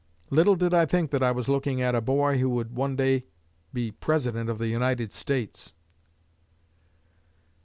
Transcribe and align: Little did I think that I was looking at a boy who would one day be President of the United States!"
Little 0.31 0.55
did 0.55 0.73
I 0.73 0.87
think 0.87 1.11
that 1.11 1.21
I 1.21 1.31
was 1.31 1.47
looking 1.47 1.79
at 1.79 1.93
a 1.93 2.01
boy 2.01 2.39
who 2.39 2.49
would 2.49 2.73
one 2.75 2.95
day 2.95 3.25
be 3.71 3.91
President 3.91 4.49
of 4.49 4.57
the 4.57 4.65
United 4.67 5.13
States!" 5.13 5.75